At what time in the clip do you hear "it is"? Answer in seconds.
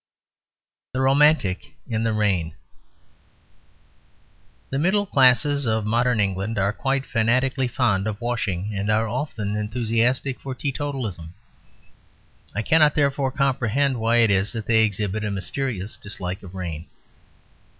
14.21-14.53